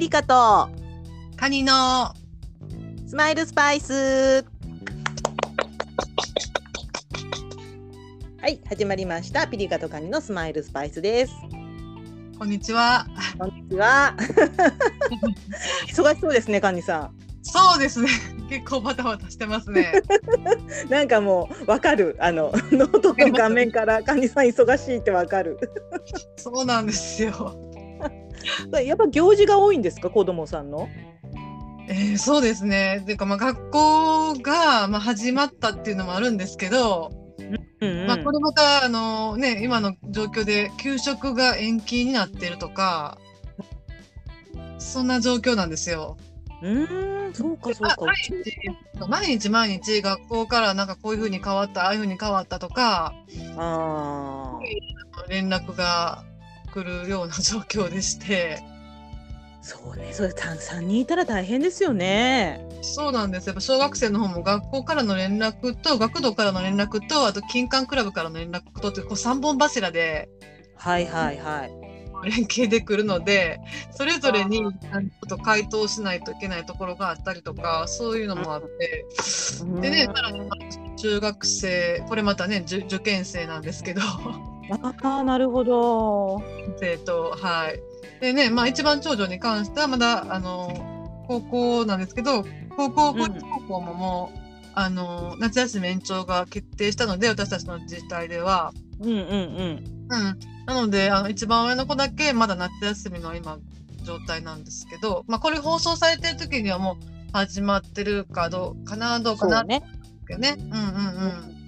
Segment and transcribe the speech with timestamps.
[0.00, 0.70] ピリカと
[1.36, 2.14] カニの。
[3.06, 4.46] スマイルスパイス。
[8.40, 9.46] はい始まりました。
[9.46, 11.34] ピリカとカニのスマイルスパイスです。
[12.38, 13.06] こんにちは。
[13.38, 14.16] こんにちは。
[15.92, 17.10] 忙しそうですねカニさ
[17.42, 18.08] そうですね。
[18.48, 20.02] 結構バタバタしてますね。
[20.86, 22.16] ん なんかもうわかる。
[22.20, 25.58] あのノートの画面からカニさん忙しいってわかる。
[26.36, 27.69] そうなんですよ。
[28.82, 30.88] やっぱ行事が多いんですか子供さんの？
[31.88, 33.02] えー、そうですね。
[33.04, 37.10] ていうかまあ学校がまあ始まったっていうのもあるんですけど、
[37.80, 43.18] うん、うん、まあこれまたあのね今の状況で給食が延期になってるとか、
[44.78, 46.16] そんな状況なんですよ。
[46.62, 47.96] うーんそうかそうか
[49.08, 53.14] 毎日毎日学校からなんかこういう風に変わったああいう風に変わったとか
[53.56, 56.24] あー連絡が
[56.70, 58.62] 来るような状況でして。
[59.62, 60.12] そうね。
[60.12, 62.66] それた3人いたら大変ですよね。
[62.82, 63.46] そうなんです。
[63.46, 70.30] やっぱ小学生の方も学校からの連絡と学童からの連絡とあと金管クラブからの連絡とってこう3本柱で
[70.76, 71.72] はいはいはい。
[72.22, 73.60] 連携で来るので
[73.92, 79.06] それぞれにちゃんと回答しないといけないところがあったりとかそういうのもあって。
[79.80, 80.40] でねさらに
[80.96, 84.02] 中学生これまたね受受験生なんですけど
[84.70, 86.42] ああなるほど
[86.78, 87.80] 生とはい
[88.20, 92.44] でねまあ一番長女に関してはまだあの高校なんですけど
[92.76, 94.38] 高校高校ももう、
[94.74, 98.72] あの夏休み延長が決定したので私たちの自治体では。
[99.00, 103.58] うんうんうんうん、なのであの一番上の子だけまだ夏休みの今
[104.02, 109.82] 状態なんですけど、まあ、これ放送されてる時にはもう始まってるかどうかなどうかなね
[110.38, 110.56] ね。
[110.58, 110.78] うんうんう
[111.56, 111.59] ん。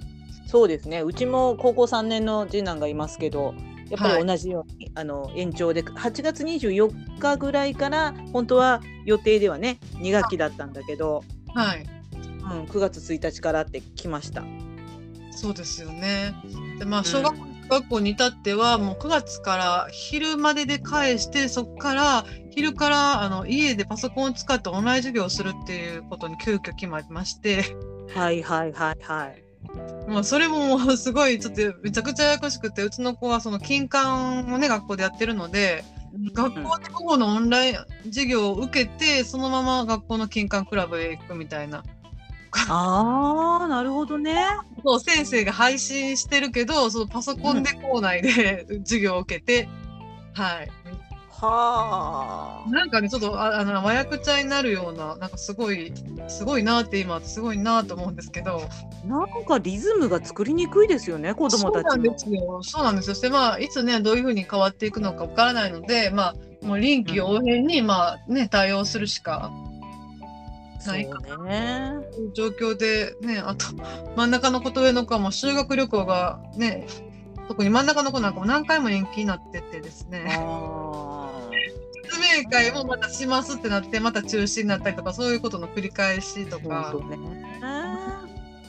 [0.53, 3.55] そうですねうちも高校3年の次男がいますけど
[3.89, 11.84] やっぱり同じように、あの延長で8月24日ぐらいから本当は予定ではね2学期だったんだけど、はい。
[12.15, 14.44] うん、9月1日からって来ました。
[15.31, 16.34] そうですよね。
[16.78, 17.34] でまあ小学
[17.69, 27.65] 学校に至ってはもう9月から昼までで返してそこから昼からあの家でパソコンを使ってオンライン授業をするっていうことに急遽決まりまして
[28.15, 29.41] はいはいはいはい。
[30.09, 35.84] まあそれもすごいちょっとめちゃくちゃややこしくてうちの子はその金管をね学校でやってるので
[36.34, 41.83] 学校で午後のオンライン授業を受けてそのまま学校の金管クラブへ行くみたいな。
[42.69, 44.45] ああなるほどね。
[44.84, 49.69] そう先生が配信してるけどそのパソコンで校内で授業を受けて、
[50.34, 50.81] はい
[51.47, 52.70] はあ。
[52.70, 55.92] なんかねちょっとああの和訳茶になるようななんかすごい
[56.28, 58.62] すごいなって今すごいなと思うんですけど。
[59.06, 62.12] なんかリズムが作りにくいですよね子供たちそうなんも。
[62.12, 62.62] ですよ。
[62.62, 63.14] そうなんですよ。
[63.16, 69.50] そしてまあいつねどういうふうに変わっていくのかわからないのでまあもう臨機応変に、まあね対応するしか
[70.86, 71.94] ないかね。
[72.34, 73.66] 状況でねあと
[74.16, 76.86] 真ん中の子と上の子はもう修学旅行がね
[77.48, 80.36] 特に真ん中の子なんかも何回も延期になっててですね。
[80.38, 81.12] あ
[82.12, 86.95] 説明会もまたしますってなってまた中止になったりとかそういうことの繰り返しとあか。
[87.09, 87.19] ね。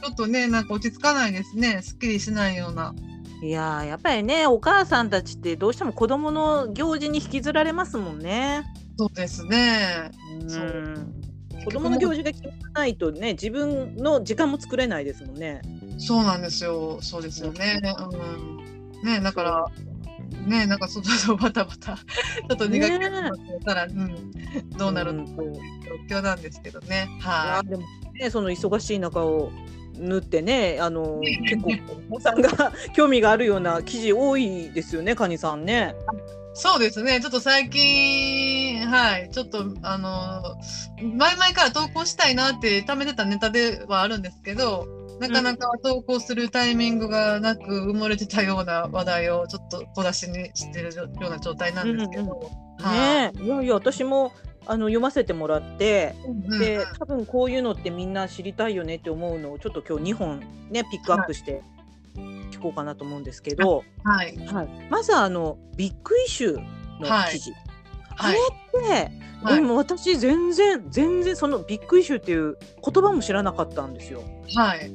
[0.02, 1.82] ちょっとねなんか落ち着かないですね。
[1.82, 2.94] すっきりしないような。
[3.42, 8.64] いやーやっぱりねお母さんたちってどうしても子供の行事に引きずられますもんね。
[8.98, 10.12] そうですね。
[10.30, 11.24] うん。
[11.66, 15.62] 子供の行事が決まらないとね自分の時間も作れないですもんね。
[15.98, 17.00] そうなんですよ。
[17.02, 17.82] そうですよね。
[19.02, 19.04] うん。
[19.04, 19.66] ねだから
[20.34, 23.32] ねなんかそそうバタバタ ちょっと苦手ねな
[23.66, 24.34] たら、うん、
[24.78, 25.32] どうなるのか
[26.10, 27.08] 状況なんですけどね。
[27.20, 27.22] い。
[27.22, 27.84] はやでも
[28.14, 29.52] ねその忙しい中を
[29.98, 31.72] 縫ってねあの結構
[32.10, 35.96] お子さんが 興味があるような記事多いですよねカニさんね。
[36.40, 37.20] いそうですね。
[37.20, 39.30] ちょっと最近はい。
[39.32, 40.56] ちょっとあの
[41.02, 44.88] 前々から投稿したいなって貯めてたネタではあるんですけど
[45.20, 53.34] なかなか投稿するタイミングがなく埋もれてたような話題をちょっと小出しにしてるような状態なんですけど、はい。
[53.38, 54.34] ねいやいや私も
[54.66, 60.40] あの読ませてもらって、うんで多分こういうのってみんな知りたいよねって思うのをちょっと今日2本
[60.70, 61.62] ねピックアップして
[62.52, 64.38] 聞こうかなと思うんですけど、はい。
[64.48, 66.60] はい、まずあのビッグイシュー
[67.00, 67.73] の記事、はい
[68.18, 69.12] あれって、
[69.44, 69.56] はい。
[69.56, 74.24] でも私全然全然そのビッグイシューっていう言葉も知らなかったんですよ。
[74.56, 74.92] はい。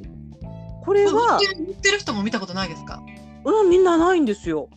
[0.85, 3.03] これは、言ってる人も見たことないですか？
[3.44, 4.70] うん、みんなないんですよ。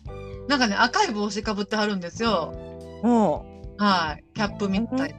[0.48, 2.52] なんかね赤い帽子かぶってはるんですよ。
[3.02, 3.52] うん。
[3.78, 4.24] はい。
[4.34, 5.16] キャップみたいなね。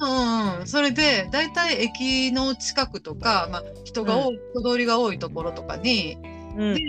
[0.00, 0.12] うんう
[0.56, 0.66] んうん。
[0.66, 6.16] それで大体駅の近くとか、まあ、人が多い、人通りが多いところとかに
[6.56, 6.74] うん。
[6.74, 6.80] で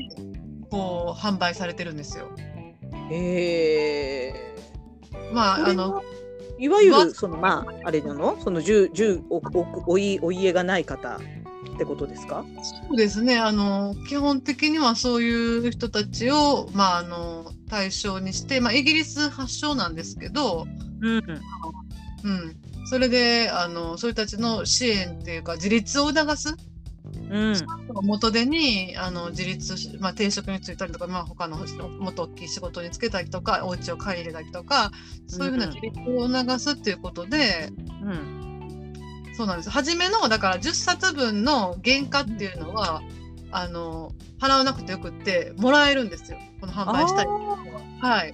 [0.69, 2.27] こう販売されてるんですよ。
[3.09, 4.46] へえ。
[5.33, 6.01] まああの
[6.59, 8.39] いわゆわるそのまああれなの？
[8.41, 11.19] その十十おおおいお家がない方っ
[11.77, 12.43] てことですか？
[12.63, 13.37] そうですね。
[13.37, 20.65] あの、基本的にはそういう人たちを、まあ、あの、対象にして、まあ、イギリス発祥なんですけど、
[21.01, 22.55] うんうん。
[22.89, 26.55] それで、あの、そういう人たちの支援っていうか、自立を促す
[27.29, 27.53] うん
[28.03, 34.91] 元手に、あの、自立し、まあ、定職に就いたりとか、まあ、他のもっと大きい仕事に就けたりとか、お家を借り入れたりとか、
[35.27, 37.71] そういうふうな自立を促すっていうことで、
[38.03, 38.47] うん
[39.37, 39.69] そうなんです。
[39.69, 43.03] 初めの、だから10冊分の原価っていうのは、
[43.51, 46.39] あの、払わなくてよくって、もらえるんですよ。
[46.59, 47.27] この販売したい。
[48.01, 48.33] はい。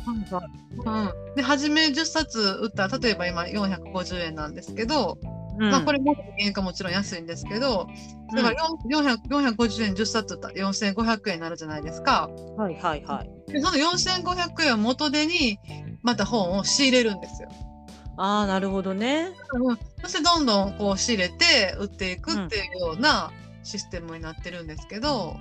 [0.85, 1.35] うん。
[1.35, 5.17] で、初め10冊売ったら、例えば今450円なんですけど、
[5.59, 7.87] うんまあこれも原価もちろん安いんですけど、
[8.35, 8.55] だから
[8.89, 12.29] 400 450円10冊売ったら4500円になるじゃないですか。
[12.57, 13.51] はいはいはい。
[13.51, 15.59] で、その4500円を元手に、
[16.01, 17.49] また本を仕入れるんですよ。
[18.17, 19.31] ああなるほどね。
[19.53, 23.31] うん、そしてどんどんこう仕入れて売っていくっていうような
[23.63, 25.35] システムになってるんですけど、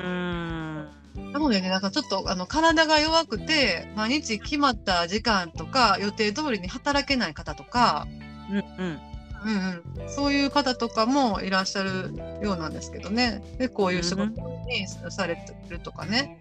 [0.00, 0.88] うん
[1.32, 8.06] なのでね、なんかちょっとあの体が弱くて、毎日決まった時間とか予定通りに働けない方とか、
[8.50, 9.00] うんうん
[9.44, 13.42] うんうん、そういう方とかもいらっしゃるようなんですけどね。
[13.58, 14.24] で、こういう仕事
[14.66, 16.40] にされてるとかね。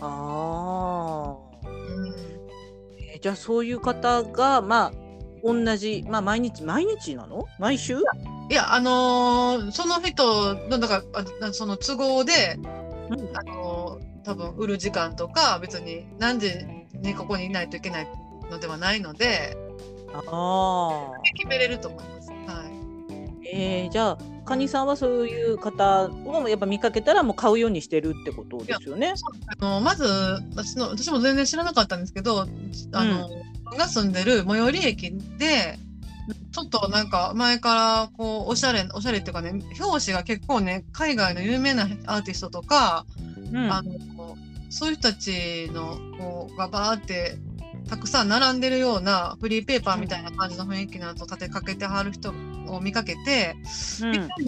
[0.00, 1.36] ああ。
[1.66, 2.14] うん、
[2.98, 4.92] えーじゃあそういう方がまあ
[5.44, 7.46] 同じまあ毎日毎日なの？
[7.58, 7.98] 毎週？
[8.50, 11.02] いや、あのーその人の、だか
[11.40, 12.58] らあ、その都合で、
[13.10, 16.50] うんあのー多分売る時間とか別に何時
[16.92, 18.08] にここにいないといけない
[18.50, 19.56] のではないので
[20.14, 21.20] ああ。
[21.36, 22.19] 決めれると思います。
[23.52, 29.14] はい、えー、じゃあカニさんはそういう方をやっぱ見かけたらもう買うようにしてるってことですよね？
[29.58, 30.04] あのまず
[30.54, 32.46] 私の私も全然知らなかったんですけど
[32.92, 33.30] あの、
[33.64, 35.78] 僕が住んでる最寄り駅で
[36.52, 39.50] ちょっとなんか前からこうおしゃれおしゃれっていうかね
[39.80, 43.06] 表紙が結構ね海外の有名なアーティストとか、
[43.52, 43.70] うん。
[43.70, 44.36] あの
[44.72, 47.36] そういう人たちのこうがバーって
[47.88, 52.32] たくさん並んでるようなフリーペーパーみたいな感じの雰囲気のやつを立てかけてはる人
[52.74, 53.54] を見かけて、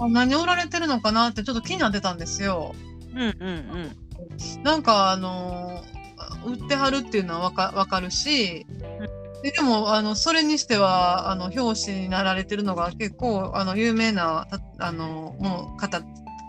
[0.00, 0.12] うん。
[0.12, 2.74] 何売られてるのかなってちょっと気になってたんですよ。
[3.14, 3.96] うんうん
[4.62, 5.82] なんかあの
[6.46, 8.66] 売ってはるっていうのはわかわかるし、
[9.42, 14.46] ででもあのそれにしてはあの表紙になられてるのが結構あの有名な
[14.78, 16.02] たあのもう方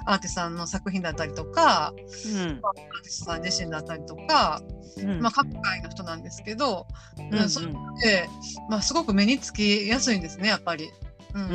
[0.05, 2.41] アーティストさんの作品だったりとかうん。
[2.41, 4.61] アーティストさん自身だったりとか、
[4.97, 5.21] うん。
[5.21, 6.87] まあ、各界の人なんですけど、
[7.17, 7.49] うんうん。
[7.49, 8.29] それで、
[8.69, 10.89] まあ、すごく目につきやすいんですねやっぱり。
[11.33, 11.45] うんう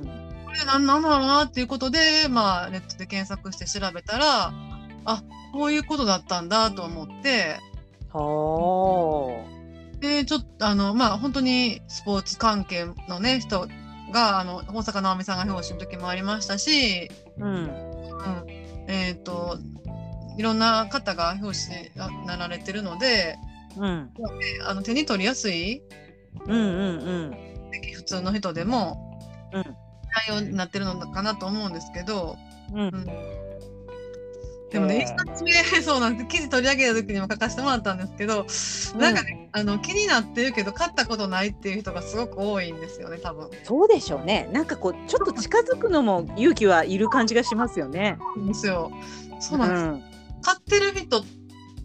[0.00, 0.04] ん。
[0.44, 4.52] これ何なんだろうなっていうことで、まあ、ネットで検索して調べたら
[5.04, 5.22] あ
[5.52, 7.58] こういうことだったんだと思って。
[8.12, 9.54] は
[10.00, 13.66] でちょっとあのまあ本当にスポーツ関係のね人
[14.12, 17.08] があの大坂なおみさんが表紙の時もありましたし、
[17.40, 17.44] あ。
[17.44, 17.54] うん。
[17.54, 17.70] うん、
[18.86, 19.58] えっ、と
[20.36, 21.56] いろんな方が表
[21.96, 23.36] 紙になられてるので
[23.76, 24.10] うん。
[24.66, 25.82] あの手に取りやすい
[26.46, 27.36] うんうんうん。
[27.94, 29.03] 普通の人でもうん
[30.28, 32.36] 内容になってるのかなと思うんですけど、
[32.72, 33.06] うんうん
[34.74, 35.52] でもね、一へ冊目、
[35.82, 36.26] そうなんです。
[36.26, 38.44] 記事取り上げた時にも書かせてもらったんですけど、
[39.00, 43.50] なんかね、あの、気になってるけど、買ったことないっていう人がすごく多いんですよね、多分。
[43.62, 44.50] そうでしょうね。
[44.52, 48.18] なんかこうちょっと近づくのも勇気はいる感じがしますよね。
[48.48, 48.90] ですよ。
[49.38, 50.14] そうなんです。
[50.42, 51.24] 買ってる人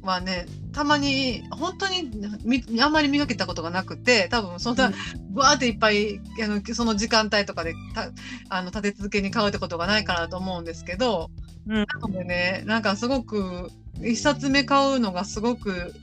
[0.02, 2.10] はね、たまに、本当に
[2.44, 4.92] みあんまり見かけたことがなくて、多分そんな、
[5.30, 8.12] ぶわーっていっぱい、あの、その時間帯とかで、た
[8.50, 11.30] あの、立て続けに買うってことがないからだと思うんですけど、
[11.68, 13.70] うんなのでね、なんかすごく、
[14.02, 15.94] 一冊目買うのがすごく、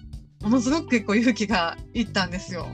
[0.42, 2.68] ものすごく結構勇気がいったんですよ。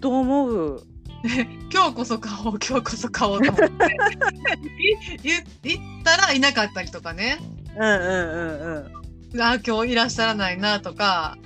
[0.00, 0.82] と思う。
[1.72, 3.84] 今日こそ買おう、今日こそ買おうと思って。
[5.62, 7.38] いい行ったらいなかったりとかね。
[7.76, 8.97] うんうんうんうん。
[9.40, 11.36] あ今日いらっしゃらないなとか、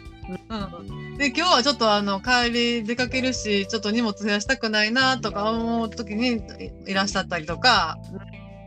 [0.50, 6.36] うん、で今日はちょっとあの帰り出かけるしちょっと荷物増やしたくないなとか思う時に
[6.86, 7.98] いいらっしゃったりとか、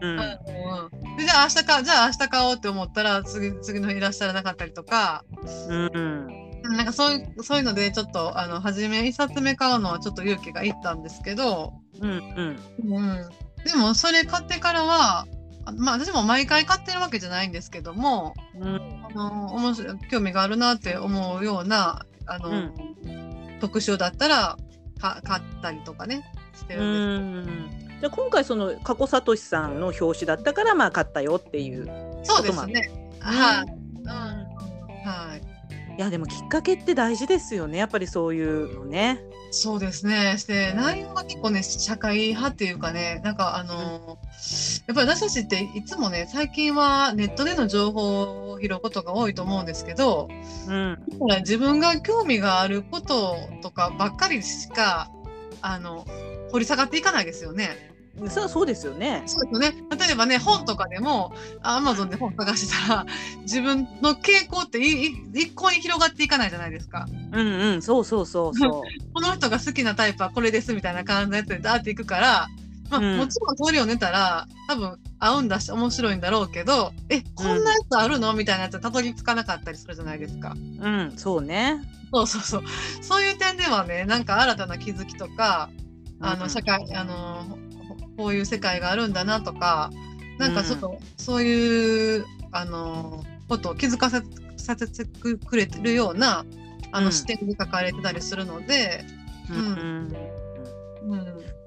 [0.02, 0.10] うん。
[0.12, 0.20] うん。
[0.20, 0.22] う
[1.14, 5.24] ん、でじゃあ明日かじゃあ明日買おうって思ったら次次の日いらっしゃらなかったりとか。
[5.70, 6.46] うん。
[6.64, 12.60] なんかそういうそういうのでちょっとあの初め1冊目買うのはちょっと勇気がいったんですけど、うんうん。
[12.92, 13.30] うん、
[13.64, 15.28] でもそれ買ってからはあ
[15.74, 22.74] まあ私も毎回買ってるわけじゃないんですけども、うんあの面白い興味があるなって思うようなあの、うん
[23.62, 24.58] 特集だったら
[25.00, 28.00] か買ったりとかねしてうるんでん。
[28.02, 31.86] じゃあ今回その加古聡さんの表紙だったからまあ買ったよっていう。
[32.24, 32.36] す。
[32.36, 32.92] そうですね。
[33.20, 34.10] はい、うんうん
[35.06, 35.42] はい。
[35.98, 39.22] いやでもきっかけって大事ですよねやっぱりそういうのね。
[39.52, 40.36] そうですね。
[40.38, 44.18] して内容が結構ね社会派っていうかねなんかあの
[44.88, 50.28] やっぱり私たちっていつもね最近はネットでの情報を拾うことが多いと思うんですけど、
[50.68, 50.98] うん
[51.40, 55.10] 自分が興味があることとかばっかりしか
[55.62, 56.06] あの
[56.52, 57.95] 掘り下がっていかないですよね。
[58.30, 59.24] そうそうですよね。
[59.26, 59.84] そうですよね。
[59.98, 63.06] 例えばね本とかでもアマゾンで本探してたら
[63.44, 67.06] 自分の傾向っていい一向に広がっていかないじゃないですか。
[67.34, 68.72] うんうんそうそうそうそう。
[69.14, 72.48] この人が好きなタイプはこれですみたいな感じのやつでダーっていくから、
[72.90, 78.32] まあうんもちろん通りを寝たら多分合うんだし面白いんだろうけどえこんなやつあるの？
[78.34, 80.54] みたいなやつたどり着かなかったりするじゃないですか。
[80.56, 80.58] う
[80.90, 81.82] んそうね。
[82.14, 82.64] そうそうそう。
[83.02, 85.70] そういう点ではねなんか新たな気づきとか
[86.22, 87.58] あうんの社会あの
[88.18, 89.92] こういう世界があるんだなとか
[90.38, 94.22] なんかちょっとそういうあのことを気づかせ
[94.58, 96.46] させてくれてるような
[96.92, 99.06] あの、うん視点で書かれてたりするので。
[99.50, 99.58] うん。
[99.58, 100.36] うん。
[101.08, 101.26] うん、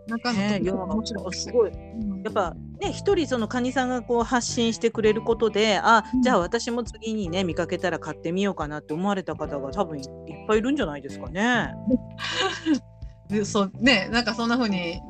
[0.08, 1.30] なんかねいや面白い。
[1.30, 1.70] ですすごい。
[1.70, 1.74] う
[2.16, 2.22] ん。
[2.22, 6.22] やっぱね一人そのカニさんがこう発信してくれることであうん。
[6.22, 10.04] じゃあ私も次にね見かけたら買ってみようかなって思われた方が多分いっ
[10.48, 11.74] ぱいいるんじゃないですかね。
[13.28, 15.00] でそうねなんかそんな風に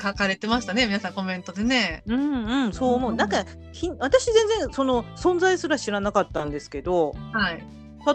[0.00, 2.02] 書かれてましたね皆さんコメントでね。
[2.06, 3.14] うんうんそう思う。
[3.14, 7.64] なんかひ私全然その存在すら知らなかったんですけどはい。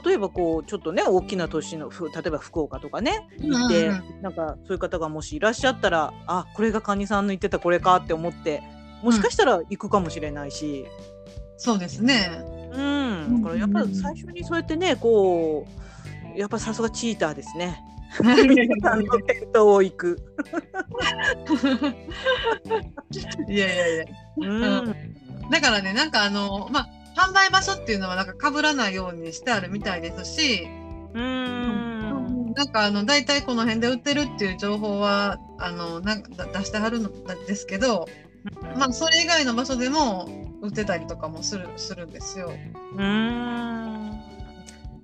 [0.06, 8.62] 例えばこうちょっとね大きな都市のふ例えば福岡とかね行って、うんうんなんかそういう方がもしいらっしゃったらあこれがカニさんの言ってたこれかって思って
[9.04, 10.86] もしかしたら行くかもしれないし。
[11.64, 12.44] そうですね。
[12.74, 15.68] うん、だからやっぱり最初にそうやってね、こ
[16.36, 17.80] う、やっぱさすがチーターですね。
[18.20, 20.18] 皆さんの店頭を行く。
[23.48, 24.06] いやいやいや。
[24.38, 24.86] うん、
[25.50, 30.68] だからねなんかあのまあ販売場所っていうのはなんか被らないようにしてあるみたいですし、
[31.14, 37.10] うん、なんかあの大体この辺で売ってるっていう情報はあのなんかだ出してはるん
[37.48, 38.08] ですけど、
[38.76, 40.30] まあそれ以外の場所でも
[40.62, 42.52] 売ってたりとかもするするんですよ。
[42.98, 44.02] うん。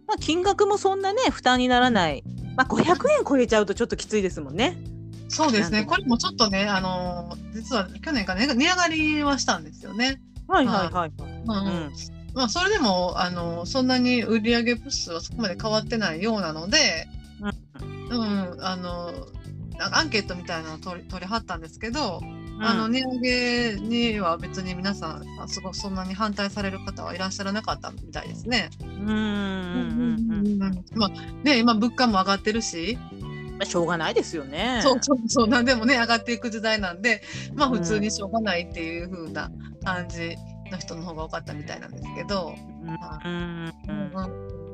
[0.07, 2.23] まあ、金額もそんなね、負担にならない。
[2.57, 4.77] まあ、500円超えちゃうとちょっときついですもんね。
[5.29, 5.83] そうですね。
[5.83, 10.19] これもちょっとね、あの実は去年から、ね、値上がりはしたんですよね。
[10.47, 11.11] はいはいはい。
[11.19, 11.91] うんうん、
[12.33, 17.07] まあ、それでも、あのそんなに売上部数はそこまで変わってないようなので、
[18.09, 19.11] うん、あの
[19.77, 22.21] なんかアンケートみたいなのを取り取りはったんですけど、
[22.59, 28.69] あの値上げには別に皆さんあすごくそんなに反対される方はいらっしゃらなかったみたいですね。
[28.81, 30.85] うん、うん、うん、うん。
[30.95, 31.09] まあ
[31.43, 34.79] ね今物価も上がってるし、まあ、しょうがないですよね。
[34.81, 37.21] そうそうそうなんでもね上がっていく時代なんで
[37.55, 39.51] まあ普通にしょうがないっていう風な
[39.83, 40.35] 感じ
[40.71, 44.66] の人の方が多かったみたいなんですけど、うん、うん、うん。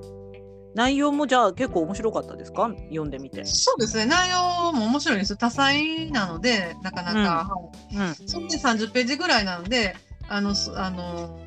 [0.73, 2.69] うん内容もじゃあ結構面白かったですか？
[2.89, 3.45] 読んでみて。
[3.45, 4.05] そうですね。
[4.05, 5.37] 内容も面白いです。
[5.37, 7.61] 多彩なのでなかなか、は
[7.91, 7.95] い。
[7.97, 9.95] うん、そんで30ページぐらいなので
[10.27, 11.39] あのそあの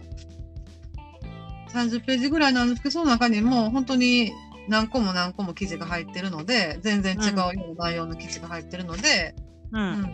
[1.72, 4.32] 30ページぐらいなんですけどその中にも本当に
[4.68, 9.34] 何個も何個も記事が入ってるので全然違うような内容の記事が入ってるので、
[9.72, 10.02] う、うん。
[10.02, 10.12] ん。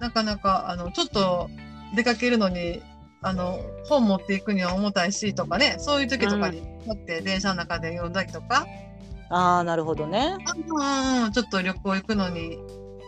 [0.00, 1.48] なかなかあのちょっと
[1.94, 2.82] 出かけるのに
[3.22, 3.58] あの
[3.88, 8.66] 本持っていくには重たいしとかねそういう時とかにだって電車の中で読んだりとか、
[9.28, 10.36] ああ、なるほどね。
[10.68, 12.58] うんうんちょっと旅行行くのに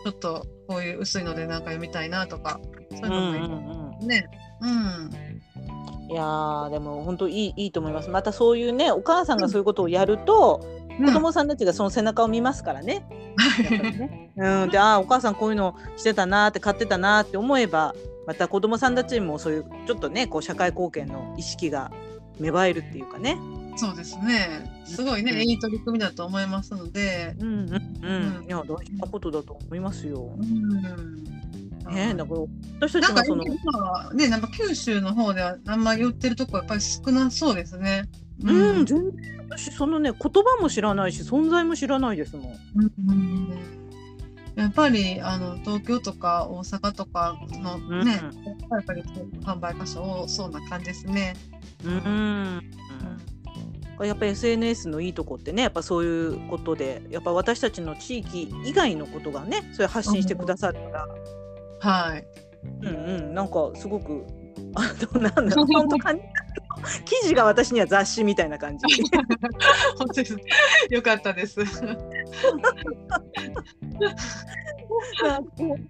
[0.05, 2.61] ちょっとこういう薄いのでなんか読みたいなとか
[2.91, 4.27] そういうのもいいうんうんね。
[4.61, 5.29] うん。
[6.11, 8.09] いやーでも本当いいいいと思います。
[8.09, 10.67] またそういうねお母さんがそういうことをやると、
[11.05, 13.07] 子供さんたちがその背中を見ますからね。
[13.71, 17.95] ねうん、でああお母さんこういうのしてたなーって買ってたなーって思えば
[18.29, 21.91] また子供さんたちにもそういうちょっとねこう社会貢献の意識が
[22.39, 23.39] 芽生えるっていうかね。
[23.75, 24.83] そうですね。
[24.85, 27.35] すごいね、うんいい取り組みだと思いますので。
[27.41, 27.69] うんうん
[28.03, 28.37] うん。
[28.37, 30.45] うんいや大事なことだと思いますよう。
[30.45, 31.25] ん。
[31.91, 32.41] ねだから
[32.81, 38.11] 私たなんかちもその今はね、なんか九州の方ではあんまり売ってるとこやっぱり少なそうですね。
[38.45, 39.13] うん、全然
[39.49, 42.53] 私そのね言葉も知らないし存在も知らないですもん。
[42.75, 43.78] うん
[44.59, 48.21] やっぱりあの東京とか大阪とかのね、
[48.71, 49.03] やっぱり
[49.45, 51.37] 販売箇所多そうな感じですね。
[51.85, 52.61] うん。
[54.01, 61.09] やっぱり SNS のいいとこってねやっぱそういうことでやっぱ私たちの地域以外のことがねそれ発信してくださるから、
[61.79, 62.27] はい。
[62.83, 62.91] うんう
[63.31, 64.27] ん、なんかすごく
[64.75, 66.21] あのなんだ本当かに
[67.05, 68.85] 記事が私には雑誌みたいな感じ。
[69.99, 70.37] 本当です。
[70.91, 71.65] よかったです。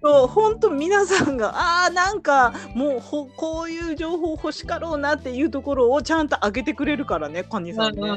[0.01, 8.01] 本当皆さんがああなんかもうほこういう情報欲しかろうなっていうところをちゃんと上げてくれるからねカニさんね。
[8.01, 8.07] す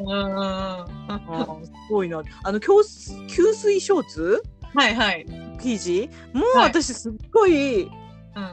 [1.90, 2.22] ごいな。
[2.42, 2.68] あの給
[3.28, 4.42] 給水ショーツ
[4.74, 5.26] はいはい
[5.60, 6.08] 記事？
[6.32, 7.90] もう私すっごい、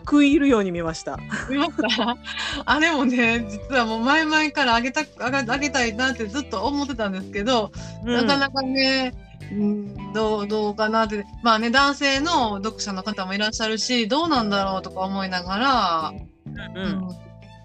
[0.01, 1.17] 食い入るように見ました。
[1.49, 2.17] 見ました？
[2.65, 7.71] あれもね実はもう前々からあげたあげたいなってずっと思ってたんですけど、
[8.03, 9.13] うん、なかなかね、
[9.51, 11.25] うん、どうどうかなって。
[11.43, 16.13] まあね男性の読者の方もいらっしゃるしどうなんだろうとか思いながら、
[16.45, 17.07] うん、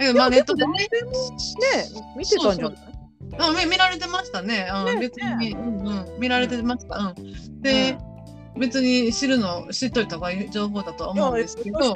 [0.08, 0.88] うん、まあネットでねね
[2.16, 2.78] 見てたんじゃない？
[3.38, 4.68] あ見られてましたね。
[4.72, 4.96] うん、ね。
[5.00, 6.96] 別に、うんうん、見られてました。
[6.96, 7.98] うん、で、
[8.56, 11.94] 別に知るの知っといた方がいい情報だとは思うんですけど。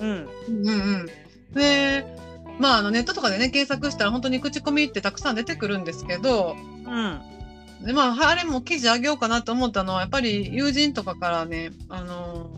[0.00, 0.72] うん、うんう
[1.04, 1.06] ん。
[1.54, 2.04] で
[2.58, 12.50] まああのネットとかでね検索したら本当に口コミってたくさん出てくるんですけど、うん、でまああれも記事あげようかなと思ったのはやっぱり友人とかからねあの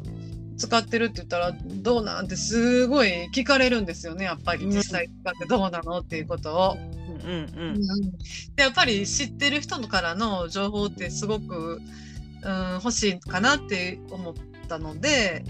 [0.59, 4.25] 使ってるって言ったらどうなんてすごい聞かれるんですよね。
[4.25, 6.77] やっぱり実際使ってどうなのっていうことを。
[7.25, 7.69] うんうん。
[7.69, 7.81] うん、
[8.55, 11.81] でやっぱり知ってる人からの情報ってすごく
[12.47, 14.35] うん、欲しいかなって思っ
[14.69, 15.45] たので、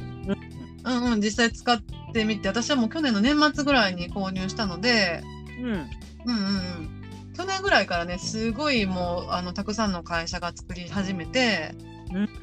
[0.85, 1.79] うん、うん、実際使っ
[2.13, 5.23] てみて私はもう去年の年末ぐらいに購入したので、
[5.61, 7.03] うん、うんうん
[7.37, 11.75] 去年ぐらいからねすごいもうあのたくさんの会社が作り始めて、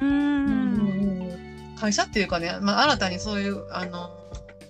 [0.00, 4.10] うん、会社っていうかね、まあ、新たにそういうあの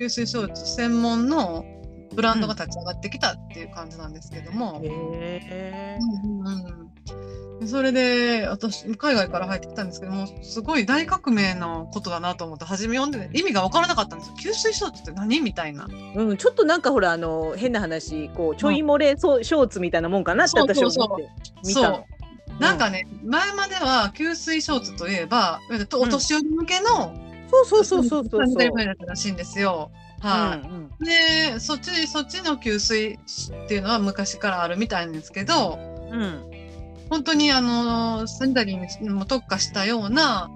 [0.00, 1.66] 吸水ショーツ専門の
[2.14, 4.80] ブランドが立ち上がってきたっていう感じなんですけども。
[4.82, 14.34] うん、うんうんそれで私海外から入ってきたんですけどもすごい大革命のことだなと思って初め読んで意味が分からなかったんですよ。
[14.36, 21.28] 吸水ショーツって何みたいな、うん、ちょっとなんかほらあの変な話こうちょい漏れ、うん、ショーツみたいなもんかなって私は思って
[21.64, 22.04] 見たそう。
[22.60, 25.60] なんかね、前までは吸水ショーツといえば
[25.94, 27.12] お年寄り向けの、
[27.50, 28.84] そうそうそうそうそうそう。
[28.84, 29.90] だったらしいんですよ。
[30.20, 33.18] はい、うんうん、でそっちそっちの給水っ
[33.68, 35.78] ていうのは昔からあるみたいなんですけど、
[36.10, 36.50] うん、
[37.10, 40.50] 本当にあのセンダリーにも特化したような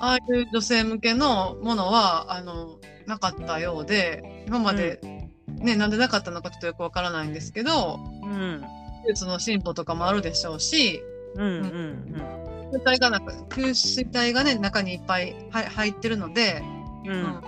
[0.00, 5.00] ああいう女性向けのものはあのなかったようで今まで、
[5.46, 11.02] うん、ねなんでなかったのかちょっとよくわからないんですけど、うん、技術の進歩とかもあるでしょうし、
[11.34, 16.62] うんうんうん、体がなんか吸水体がね中にいっぱい入ってるので、
[17.04, 17.40] うん、うん、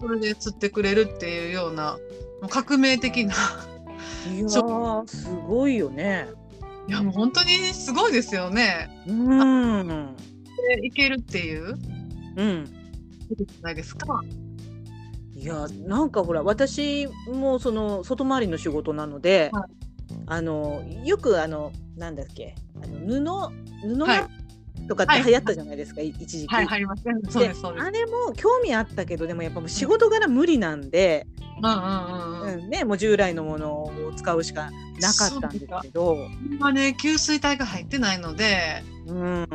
[0.00, 1.98] それで釣ってくれるっていうような
[2.48, 3.34] 革命的な
[4.34, 4.60] いやす
[5.46, 6.28] ごいよね。
[6.88, 8.88] いやもう本当にすごいですよね。
[9.06, 10.16] うん。
[10.78, 11.76] でいけるっていう。
[12.36, 12.64] うん。
[13.62, 14.22] ないですか。
[15.34, 23.50] いやなんかほら私もその外回りの仕事なので、はい、あのよくあのなんだっけあの
[23.82, 24.45] 布布が、はい
[24.88, 26.54] とかって流行ったじゃないですか、はい、一時期。
[26.54, 27.14] はい、りまそう
[27.48, 27.86] ですそうです。
[27.86, 31.26] あれも興味あったけどでもやっぱもう仕事柄無理なんで、
[31.62, 36.16] うんうんうんうん、ねもう従来のものを使うしかなかったんですけど。
[36.50, 39.46] 今ね給水体が入ってないので、うん、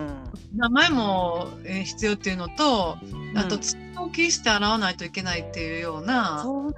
[0.55, 2.97] 名前も、え必要っていうのと
[3.35, 6.41] あと土をきして洗わないといけないっていうような。
[6.43, 6.75] そう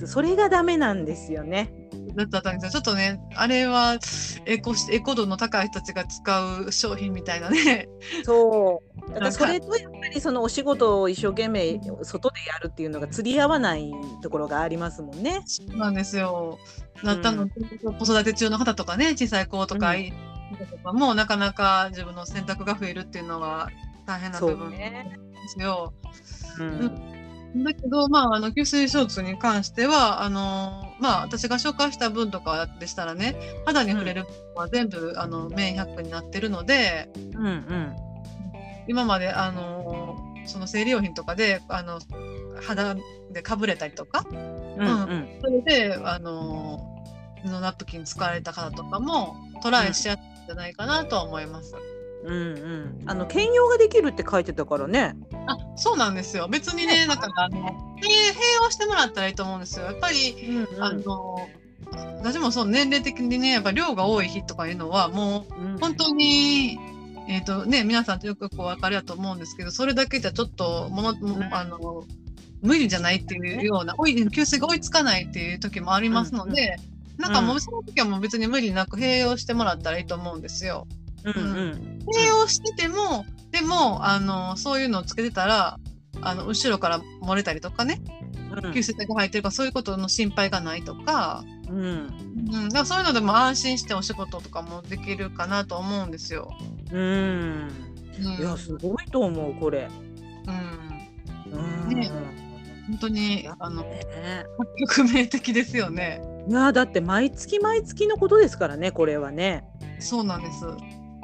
[0.00, 1.72] ですそれがダメなんですよね。
[2.14, 3.98] だったんですよちょっとねあれは
[4.46, 7.88] エコエコ度の高い人たちが使う商品みたいなね。
[8.24, 15.42] そうだからそれとやっぱりそのお仕事を一生懸命外でやるっていうのが釣り合わないところがありますもんね。
[15.46, 16.58] そうなんですよ。
[17.02, 17.50] なったの、うん、
[17.98, 20.10] 子育て中の方とかね小さい子とか、うん、
[20.66, 23.68] とかもなかなか自分の選択が増えるっていうのは
[24.06, 25.04] 大変な部分で
[25.48, 25.92] すよ。
[26.58, 27.15] うね、うん
[27.64, 37.96] だけど、まあ、あの吸水ショーツに関してはあのまあ、私が紹介した分とかでしたらね肌に触れる分は全部、あの綿100になってるので、うんうん、
[38.88, 40.16] 今まであの
[40.46, 41.98] その生理用品とかであの
[42.62, 42.96] 肌
[43.32, 44.38] でかぶれたりとか、うん、
[44.78, 47.04] うん、それであの
[47.42, 51.74] 布ナプキン使われた方とかもトライしやすいんじゃないかなと思います。
[51.74, 51.95] うん
[52.26, 55.16] うん、あの兼用ができるって書いてたからね。
[55.46, 56.48] あそうなんですよ。
[56.48, 59.86] 別にねなんかあの併用してもらったらいいと思うんですよ。
[59.86, 61.48] やっぱり、うんうん、あの
[62.22, 66.78] 私もそう年齢的にねやっぱ量が多い日とかいうのはもう本当に、
[67.26, 72.04] うん、えっ、ー、とね皆さんとよくこう分かるやと思うんですけどそれだけじゃちょっともの、うん、あの
[72.62, 73.94] 無理じゃないっていうような
[74.30, 76.76] 給水が追いつかないっていう時もありますので、
[77.18, 80.86] うん、なんかもうその時はもう別に無理なく併用してもらったらいいと思うんですよ。
[81.26, 85.78] うんうん、併用しててもでもあのそういうのをつけてたら
[86.20, 88.00] あの後ろから漏れたりとかね、
[88.52, 91.76] うん、吸水体が入ってるかそういうことの心配がないとか,、うん。
[91.76, 96.10] うん、だからそういうのでも安心してお仕事とかもできるかなと思うん。
[96.10, 96.52] ですよ。
[96.92, 97.70] うん、
[98.18, 99.88] うん、いやすごいと思うこれ。
[100.46, 101.88] うん、うん。
[101.88, 102.10] ね
[102.88, 104.46] 本当にあのね
[104.86, 106.22] 革命的ですよね。
[106.48, 109.64] いやだって毎月毎月のことですからねこれはね。
[109.98, 110.42] そうなん。
[110.42, 110.64] です。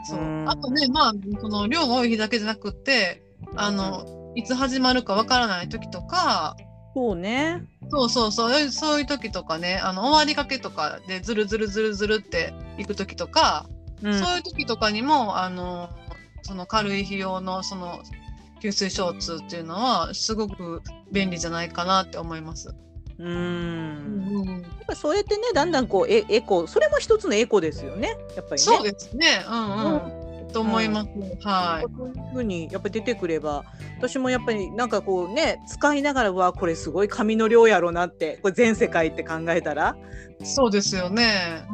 [0.04, 3.22] そううんあとね、まあ、その量が多い日だけじゃなくて、
[3.56, 6.56] あの、いつ始まるかわからない時とか、
[6.94, 7.64] そうね。
[7.90, 13.66] そうそうそう、そういう時とかね、あの終わりかけとかでずるずるずるずるっていく時とか、
[14.02, 15.88] うんそういう時とかにも、あの、
[16.42, 18.02] その軽い費用のその
[18.60, 22.74] 吸水ショーツっていうのはすごく便利じゃないかなって思います。
[23.22, 23.24] う。
[23.24, 28.64] うんん、やっぱそうやってねだんだんこうエエコそれも一つのエコですよねやっぱりね。
[28.64, 29.44] そうですね。
[29.48, 30.22] うんうん。
[30.52, 31.08] と思います。
[31.46, 31.96] はい。
[31.96, 33.64] そういうふうにやっぱり出てくれば
[33.98, 39.96] 私もやっぱりなんかこうね使いながらはこれすごい紙の量やろなってこれ全世界って考えたら、
[40.44, 41.64] そうですよね。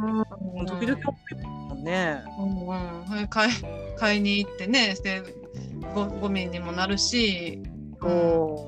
[0.56, 2.22] うん、時々思いますもんね。
[2.38, 3.52] うんうん、買い
[3.96, 5.22] 買いに行ってねで
[5.94, 7.62] ごゴミにもなるし、
[8.00, 8.67] そううん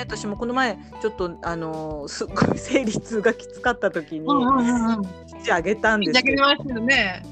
[0.00, 5.02] 私もこの前ちょっとあのーすっごい生理痛がきつかった時にうんうんうんうん、
[5.40, 7.22] 父あげたんですだけけどね。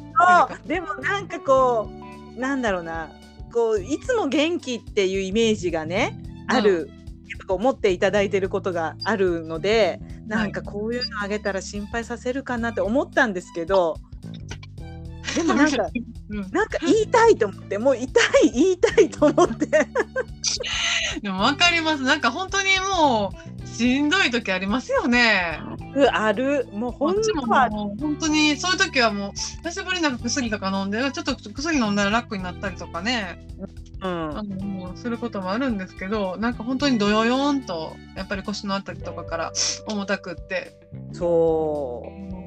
[0.49, 0.69] そう。
[0.69, 1.91] でもなんかこ
[2.37, 3.11] うなんだろうな。
[3.53, 6.91] こういつも元気っていうイメージがねある、
[7.49, 13.97] う思っていただいてることがあるのでなんかこういうのあげたら心配させるかなって思ったんですけど
[15.37, 15.89] でもなんか
[16.33, 19.67] うん、なんか言いたいと思ってもう痛い言いたいと思って。
[21.21, 22.03] でも分かります。
[22.03, 25.61] なんか本当にもうしんどい時ありますよね。
[26.11, 26.67] ある。
[26.73, 27.69] もう本当は。
[27.69, 33.47] もう本当にそういう時はもう久しぶりになんか薬とか飲んでちょっと薬飲んだら楽になったりとかね、
[34.01, 34.39] うん。
[34.39, 39.53] あのもうすることもあるんですけどなんか本当にどよよんとやっぱり腰のあたりとかから
[39.87, 40.81] 重たくって。
[41.13, 42.03] そ
[42.39, 42.42] う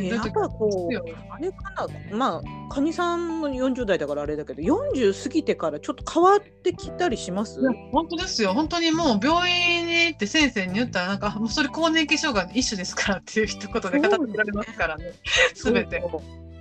[0.00, 0.04] うん。
[0.04, 1.70] しんどい時やっぱこうあれか
[2.10, 2.16] な。
[2.16, 7.60] まあカニさんも40代だからあれだけど40過ぎてからちょっと変わってきたりします？
[7.92, 8.54] 本当ですよ。
[8.54, 15.12] 本当にもう病院に行って先生に言ったら、なんか、もうそれ更年期障害の一種ですからっていう一言で片付けられますからね。
[15.54, 16.02] すべて。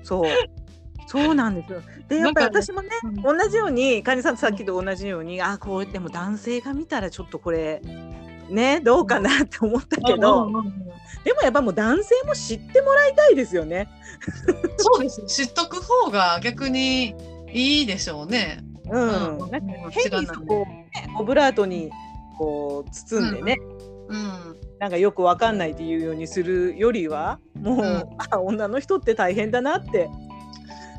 [0.04, 0.32] そう。
[1.06, 1.82] そうなんですよ。
[2.08, 3.16] でやっぱり私もねうん。
[3.38, 7.82] 同じようにカニさんとさっきと同じようにあこうでも男性が見たらちょっとこれ
[8.50, 13.88] ねどうかなって思ったけど、うんうんうんでもやっぱもう男性も知ってもらいたいですよね。
[14.78, 15.24] そうです。
[15.26, 17.16] 知っとく方が逆に
[17.50, 18.62] いいでしょうね。
[18.90, 21.92] うん、うんなんかうん変にそこを、ね、オブラートに
[22.38, 23.58] こう包んでね、
[24.10, 24.58] うん。
[24.80, 30.10] なんかよくわかんないっていうようにするよりはもう、うんあ女の人って大変だなって。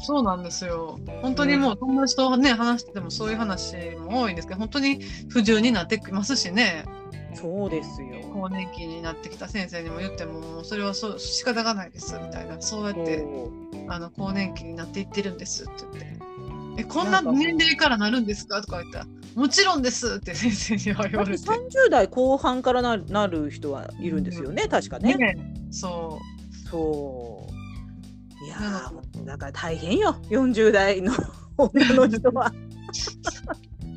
[0.00, 0.98] そうなんですよ。
[1.20, 6.85] 本当にもう友達とね、話しててもそういう話も多いんですけど、本当に不自由になってきますしね。
[7.34, 8.08] そうですよ。
[8.32, 12.60] 更年期になってきた先生にも言っても、それはそう仕方がないですみたいな。
[12.60, 13.24] そうやって。
[13.88, 16.24] あの更年期になっていってるんですって言って。
[16.78, 18.60] え、こんな年齢からなるんですか？
[18.62, 21.42] とか言ったら、もちろんですって先生には言われて。
[21.42, 25.14] 30代後半からなるなる人はいるんですよね、確かね。
[25.14, 25.36] ね
[25.70, 26.18] そ
[26.70, 27.54] そう。
[28.44, 28.92] いや
[29.24, 31.12] だから大変よ40代の
[31.56, 32.52] 女の人は。
[32.52, 32.54] う。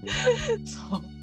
[0.68, 1.17] そう。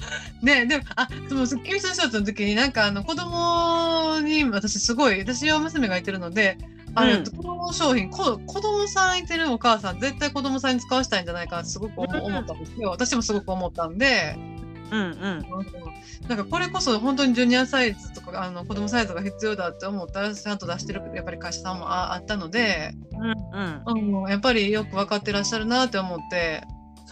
[0.45, 6.59] ねでも、あ、でも、九州ショーツの時に、なんか、あの、子供に、私、すごい、私は娘がいてるので、
[6.95, 12.91] あれ、うん子供商品こ、子供さんいてるお母さん、絶対子供さんに使わしたいんじゃないかなってすごく思思ったんですよ。
[12.91, 14.37] 私もすごく思ったんで、
[14.91, 15.47] うんうん。
[16.29, 24.23] なんかこれこそ本当にジュニアサイズとかあの子供サイズが必要だって思ったらちゃんと出してるやっぱり会社さんもああったので、うんうん。
[24.23, 26.63] うん、やっぱりよく分かってらっしゃるなって思って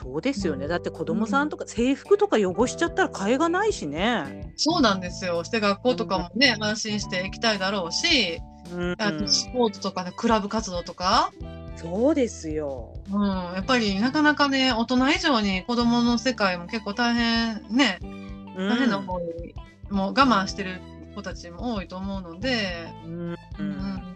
[0.03, 0.67] そうですよね。
[0.67, 4.53] だって子供さんとか制服とか汚しちゃったら替えがないしね。
[4.57, 5.45] そうなんですよ。
[5.45, 8.41] して学校とかもね、安心して行きたいだろうし
[8.73, 11.33] うんあとスポーツとかねクラブ活動とか、
[11.77, 12.95] そうですよ。
[13.13, 13.23] うん、
[13.55, 17.99] やっぱりなかなかね大人以上に子供の世界も結構大変ね。
[18.03, 18.69] うん。
[18.69, 19.55] 大変な方に、
[19.91, 20.81] もう我慢してる
[21.15, 22.89] 子たちも多いと思うので。
[23.07, 24.12] うんううん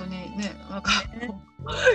[0.00, 0.90] 当にね、なんか、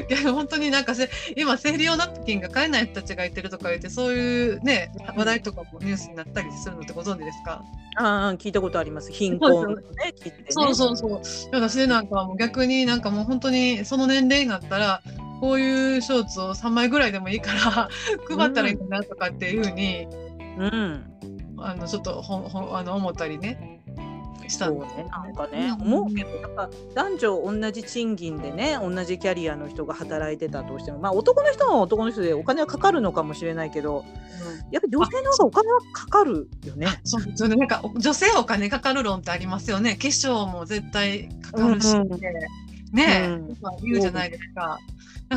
[0.10, 7.64] いや 本当になんかせ今生理用ナプキンが買えない人たちがいてるとか言ってそういうね話題とかもニュースになったりするのってご存知ですか、
[7.98, 9.12] ああ聞いたことあります。
[9.12, 9.84] 貧困のね
[10.22, 10.46] 切ってね。
[10.50, 11.22] そうそうそう。
[11.52, 15.02] 私なんかはもう逆になんかもう本当にその年齢になったら
[15.40, 17.90] こういうショーツを3枚ぐらいでもいいから
[18.30, 20.08] 配ったらいいなとかっていうふうに、
[20.58, 21.04] うん。
[21.58, 23.75] あのちょっとほんほんあの思ったりね
[24.48, 34.26] したんね、なんかね、うん思うけど、やっぱ男女同じ賃金でね、同じキャリアの人が働いてたとしても、まあ男の人は男の人でお金はかかるのかもしれないけど、うん
[34.72, 36.88] やっぱり女性の方がお金はかかるよね。
[37.04, 37.56] そうですよね。
[37.56, 39.96] なんか女性お金かかる論ってありますよね。
[39.96, 42.22] 化粧も絶対かかるし、うんうんとか
[43.82, 44.80] 言うじゃないですか。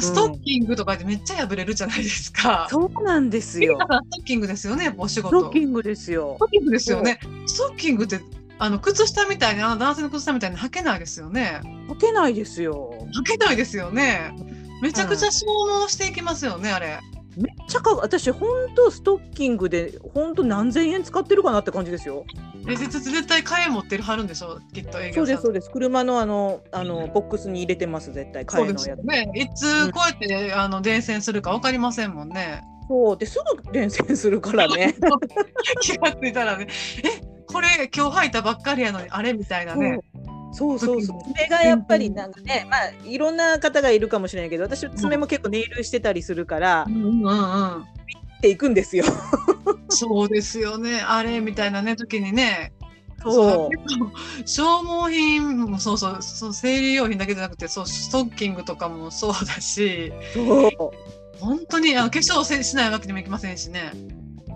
[0.00, 2.68] ストッキングとかでめっちゃ破れるじゃないですか。
[2.70, 5.42] そうなんですよストッキングですよね、お仕ス事。
[5.44, 6.40] トッキングですよス。
[6.40, 7.18] トッキングですよね。
[7.46, 8.20] ストッキングって、
[8.58, 11.60] あの、靴下みたいに、あの男性の靴下みたいに履けないですよね。
[11.88, 12.92] 履けないですよ。
[13.20, 14.32] 履けないですよね。
[14.82, 15.46] めちゃくちゃ消
[15.84, 16.98] 耗していきますよね、あれ。
[17.36, 22.24] めっちゃか私本当ストッキングで本当何千円使ってるかなって感じですよ。
[22.66, 24.58] え、絶絶対替え持ってるはるんでしょ？
[24.72, 25.70] きっと営業そうですそうです。
[25.70, 29.06] 車のあのあのボックスに入れてます絶対替えのやつ。
[29.06, 29.30] ね。
[29.36, 32.64] いつこうやって、あの伝染するかわかりませんもんね。
[32.88, 34.96] そうですぐ伝染するからね。
[35.80, 36.66] 気がついたらね、
[37.04, 37.37] え、
[37.78, 40.00] これ今日履いたばっかりやのにあれみたいなね。
[40.52, 41.20] そうそうそう。
[41.20, 47.82] それがやっぱりなんかね、まあいろんな方がいるかもしれないけど、私爪も結構ネイルしてたりするからう、んうんうん。
[47.82, 47.84] っ
[48.42, 49.04] ていくんですよ。
[49.90, 51.00] そうですよね。
[51.06, 52.72] あれみたいなね時にね。
[53.22, 53.70] そう
[54.44, 60.70] 消耗品もそうそうそう生理用品だけじゃなくてそうストッキングとかもそうだしそう。
[61.40, 63.92] 本当にあの化粧せしないわけにもいきませんしね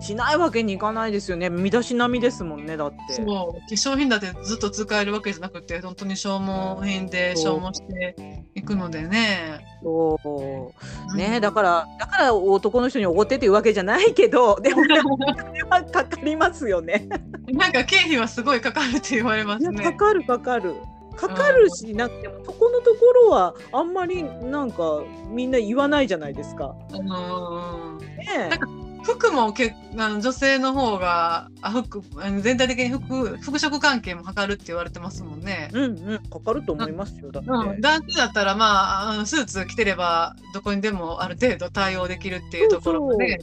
[0.03, 1.49] しないわけにいかないですよね。
[1.49, 3.13] 身だしなみですもんねだって。
[3.13, 9.65] そう化粧品だってずっと使えるわけじゃなくて本当に消耗品で消耗していくのでね。
[9.81, 10.73] そ
[11.13, 17.07] うねだからだから男の人におごってっていうわけじゃないけど でもお金はかかりますよね。
[17.47, 19.83] なんか経費はすごいかかるって言われますね。
[19.83, 20.75] かかるかかる。
[21.15, 26.75] かかるし、なんかでもそこのところはあんまりなんかみんな言わないじゃないですか。
[26.91, 28.67] うんうんうんねなんか
[29.03, 32.01] 服もけあの女性の方があ服
[32.41, 35.69] 全体的に服服飾関係も測るって言われてますもんね。
[35.73, 37.49] うんうんかかると思いますよだって。
[37.49, 43.39] うん、男性だったらまあスーツ着てればどこにでもある程度対応できるっていうところで。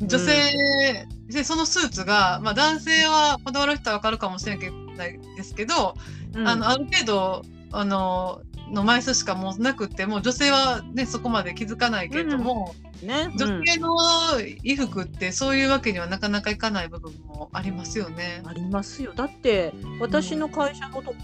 [0.00, 5.94] 女性、でそのスーツが、まあ、男性はこだわる人は分かるかもしれないですけど、
[6.34, 6.46] うん。
[6.46, 7.42] あのある程度
[7.72, 18.42] あのの枚数しかもうなくっても女性は、ね、そこまで気づかないけれども、ね、女性の衣服ってそういうわけにはなかなかいかない部分もありますよね。
[18.44, 19.12] ありますよ。
[19.14, 21.14] だって私の会社のと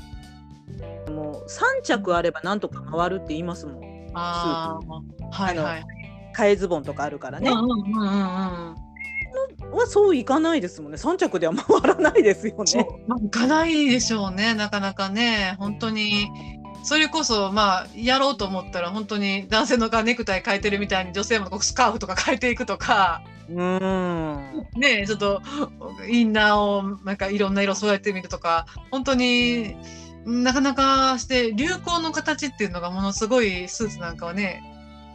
[1.07, 4.11] こもう3着あればなんとか回るって言いますもん。
[4.15, 5.85] ああはいはい。
[6.37, 7.51] 替えズボンとかあるからね。
[7.51, 8.85] うんうんうんうんうん
[9.73, 10.99] はそういかないですもんね。
[10.99, 12.87] 3着では回らないですよそね。
[13.25, 16.29] いかないでしょうね、なかなかね、本当に。
[16.85, 23.23] それこそ、まあ、やろうと思ったら、本当に男性のがネクタイ変えてるみたいに、女性もスカーフとか変えていくとか。
[23.49, 24.67] うーん。
[24.77, 25.43] ね、ちょっと
[26.09, 29.77] インナーをなんかいろんな色添えてみるとか、本当に。
[30.27, 34.63] なかなかして流行の形っていうのがものすごいスーツなんかはね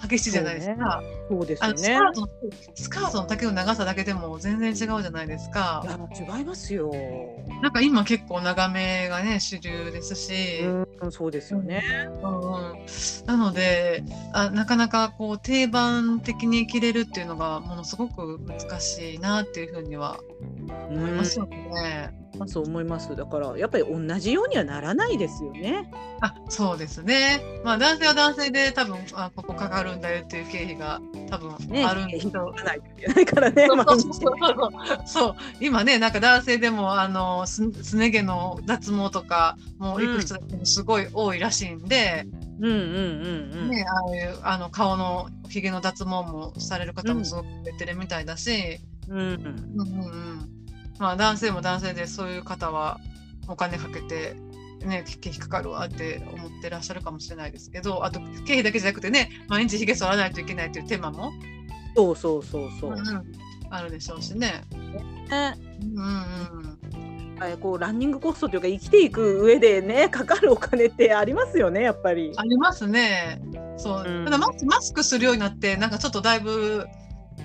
[0.07, 1.03] 激しいじゃないですか。
[1.29, 1.99] そうですよあのスカね。
[1.99, 2.27] ートの
[2.75, 5.83] スカートの丈の長さだけでも全然違うじゃないですか。
[5.85, 6.91] いや違いますよ。
[7.61, 10.61] なんか今結構長めがね主流ですし、
[11.01, 11.83] うん、そうですよね。
[12.23, 12.85] うんうん
[13.25, 20.19] なのであなかなかこう定番的に着れるっていうのがものすごく難しいなっていうふうには
[20.89, 22.13] 思いますよね。
[22.37, 23.13] まあ、そう思います。
[23.15, 25.91] だからやっぱり同じようにはならないですよね。
[26.21, 27.41] あそうですね。
[27.63, 32.53] まあ男性は男性で多分あここかかるんだよっていう経費が多分ね、あるんで人すよ。
[32.55, 32.81] がない
[33.15, 33.67] ないからね。
[33.67, 34.71] そう毎日そうそうそう
[35.05, 42.25] そう今ねなんか男性でもあのすすね毛の脱毛とかもう行く人たちもすごい多いらしいんで、
[42.59, 42.83] うんうんうん
[43.53, 43.69] うん。
[43.69, 48.79] ね、ああいうあの顔のひげの脱毛もされる方もすごく出てるみたいだし、
[49.09, 50.09] うんうんうんう
[50.45, 50.58] ん
[50.99, 52.99] まあ、男性も男性でそういう方は
[53.47, 54.35] お金かけて、
[54.85, 61.31] ね、経費かかるわって思ってらっしゃるかもしれないですけどあと経費だけじゃなくてね毎日ひげ剃らないといけないという手間も、
[61.95, 62.91] そうそうそうそう。
[62.91, 64.63] うんうんあるでしょうしね。
[65.29, 65.55] ね
[65.95, 66.79] うんうん
[67.39, 72.33] あこうランニングコストというか生きていく上でねかかるお金ってありますよねやっぱり。
[72.35, 73.39] ありますね。
[73.77, 76.87] そう、うんただマスマスクするようになってなんかちょっとだいぶ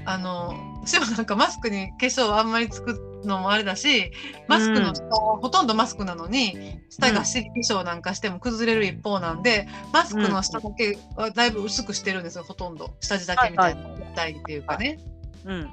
[0.07, 4.13] あの私もなんかマスクに化粧あんまりつくのもあれだし
[4.49, 13.83] マスクの下、ほとんどマスクなのに下がし化粧なんかしても崩れる一方なんで、マスクの下だけはだいぶ薄くしてるんですよほとんど下地だけみたいな
[14.15, 14.99] 体っていうかね、
[15.45, 15.71] うん。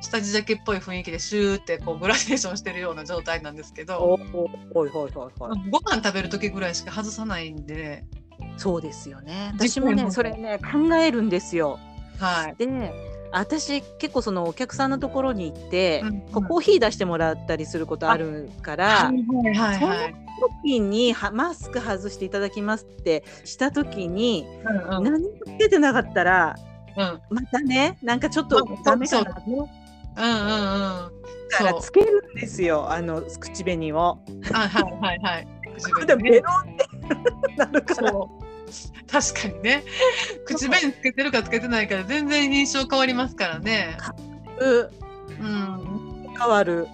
[0.00, 4.18] 下地だけっぽい雰囲気でシューってこうグラデーションしてるような状態なんですけおど。
[4.72, 8.04] ご飯食べる時ぐらいしか外さないんで、
[8.56, 9.52] そうですよね。
[9.54, 11.78] 私もねそれね考えるんですよ。
[12.18, 12.56] はい。
[12.56, 12.66] で
[13.38, 18.86] 私結構そのお客さんのところに行って、うんこうコーヒー出してもらったりすることあるから。
[19.06, 20.14] はいはいはいはい。
[20.62, 26.56] 時にはマスク外していただきますってした時に、うんうん何もつけてなかったら
[26.96, 29.68] うんまたねなんかちょっとダメかなそう
[30.16, 31.10] うんうんうん。
[31.50, 31.66] そう。
[31.66, 34.18] からつけるんですよあの口紅を。
[34.52, 35.48] あはいはいはい。
[35.80, 38.12] 口で紅ねベロンって なるから。
[39.10, 39.84] 確かにね。
[40.46, 43.96] 口紅つけてるかつけてないかで全然印象変わりますからね。
[44.60, 44.90] う。
[45.40, 46.26] うん。
[46.38, 46.88] 変わる。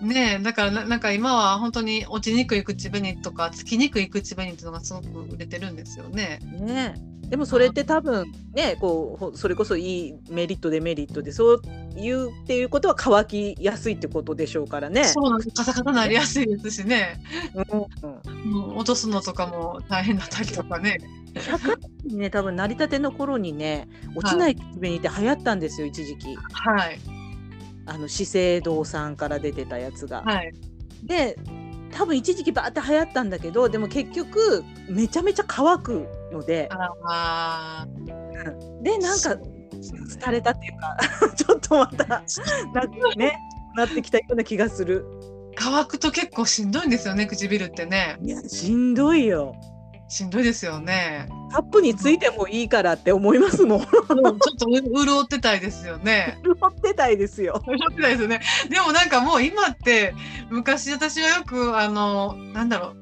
[0.00, 6.40] ねえだからななんか今は本当に落ちにくい口紅とかつきにくい口紅っていうのがすごく売れてるんですよね。
[6.60, 6.94] ね
[7.28, 11.62] でもそれって多分ねこうほそれこそいいメリットデメリットでそう
[11.96, 15.04] いうっていうことは乾きやすいってことでしょうからね。
[15.04, 15.50] そうなんです。
[15.50, 17.20] カサカサなりやすいですしね、
[17.54, 18.50] うん。
[18.50, 20.98] もう落とすのとかも大変だったりとかね。
[21.40, 26.36] 社会にね多分成り立ての頃にね落ちない口紅って流行ったんですよ一時期。
[26.36, 26.98] はい。
[27.86, 30.22] あの資生堂さんから出てたやつが。
[30.22, 30.52] はい。
[31.02, 31.36] で
[31.92, 36.68] 多分一時期バーって流行ったんだけどでも結局めちゃめちゃ乾くので。
[37.06, 37.86] あ
[38.82, 40.96] でなんかー疲れたっていうか
[41.36, 42.22] ちょっとまたな
[43.16, 43.38] ね
[43.76, 45.04] なってきたような気がする。
[45.56, 48.16] 乾くと結構しんどいんですよね唇ってね。
[48.22, 49.54] いやしんどいよ。
[50.08, 51.28] しんどいですよね。
[51.50, 53.78] カップについてもいいからって思いますもん。
[53.80, 56.38] もうちょっとう潤ってたいですよね。
[56.44, 57.62] 潤ってたいですよ。
[57.66, 58.40] 潤ってたいですよね。
[58.68, 60.14] でもなんかもう今って
[60.50, 62.96] 昔私はよくあのなんだろう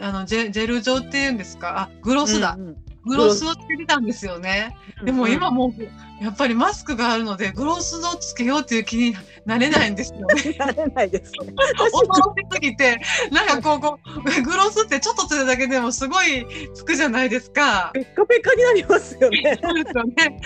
[0.00, 1.78] あのジェジェル状っていうんですか？
[1.78, 4.76] あグロスだ、うんうんグロスをつけてたんですよね。
[5.04, 10.56] でも今もうやっぱりマスクがあるのでグロスをつけようっていう気になれないんですよね。
[10.58, 11.52] なれないですね。
[11.78, 17.90] 恐ろしすぎてなんかこうこうグロスってちょっとつけるだけでもすごいつくじゃないですか。
[17.94, 19.58] ペッカペカになりますよね。
[19.62, 20.40] そうですよね。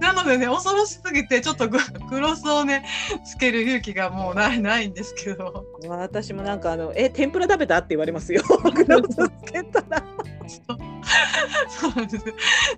[0.00, 1.78] なのでね、恐ろしすぎて、ちょっとグ
[2.10, 2.84] グロスをね、
[3.24, 5.64] つける勇気がもうないないんですけど。
[5.88, 7.78] 私もなんかあのえ天ぷら食べた？
[7.78, 8.42] って言われますよ。
[8.74, 9.08] グラス
[9.46, 10.02] つけたら。
[11.68, 12.24] そうなんです。
[12.24, 12.32] だ